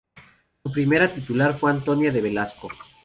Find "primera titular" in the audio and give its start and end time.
0.71-1.53